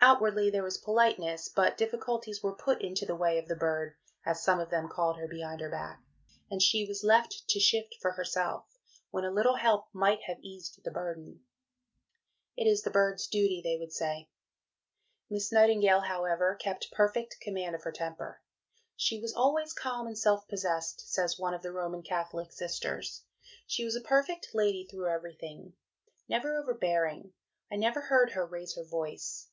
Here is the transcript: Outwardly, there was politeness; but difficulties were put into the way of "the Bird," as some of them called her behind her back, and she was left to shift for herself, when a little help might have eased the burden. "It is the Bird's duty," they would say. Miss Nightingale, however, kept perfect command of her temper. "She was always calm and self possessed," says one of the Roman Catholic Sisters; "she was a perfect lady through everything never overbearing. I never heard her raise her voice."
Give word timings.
Outwardly, 0.00 0.48
there 0.48 0.62
was 0.62 0.78
politeness; 0.78 1.48
but 1.48 1.76
difficulties 1.76 2.40
were 2.40 2.54
put 2.54 2.80
into 2.82 3.04
the 3.04 3.16
way 3.16 3.36
of 3.36 3.48
"the 3.48 3.56
Bird," 3.56 3.96
as 4.24 4.40
some 4.44 4.60
of 4.60 4.70
them 4.70 4.88
called 4.88 5.18
her 5.18 5.26
behind 5.26 5.60
her 5.60 5.68
back, 5.72 6.00
and 6.48 6.62
she 6.62 6.86
was 6.86 7.02
left 7.02 7.48
to 7.48 7.58
shift 7.58 7.96
for 8.00 8.12
herself, 8.12 8.78
when 9.10 9.24
a 9.24 9.30
little 9.32 9.56
help 9.56 9.88
might 9.92 10.22
have 10.22 10.38
eased 10.40 10.84
the 10.84 10.92
burden. 10.92 11.40
"It 12.56 12.68
is 12.68 12.82
the 12.82 12.92
Bird's 12.92 13.26
duty," 13.26 13.60
they 13.62 13.76
would 13.76 13.92
say. 13.92 14.30
Miss 15.28 15.50
Nightingale, 15.50 16.02
however, 16.02 16.54
kept 16.54 16.92
perfect 16.92 17.38
command 17.42 17.74
of 17.74 17.82
her 17.82 17.90
temper. 17.92 18.40
"She 18.96 19.20
was 19.20 19.34
always 19.34 19.72
calm 19.72 20.06
and 20.06 20.16
self 20.16 20.46
possessed," 20.46 21.12
says 21.12 21.40
one 21.40 21.54
of 21.54 21.62
the 21.62 21.72
Roman 21.72 22.02
Catholic 22.04 22.52
Sisters; 22.52 23.24
"she 23.66 23.84
was 23.84 23.96
a 23.96 24.00
perfect 24.00 24.54
lady 24.54 24.86
through 24.88 25.08
everything 25.10 25.72
never 26.28 26.56
overbearing. 26.56 27.32
I 27.70 27.74
never 27.74 28.02
heard 28.02 28.30
her 28.32 28.46
raise 28.46 28.76
her 28.76 28.84
voice." 28.84 29.48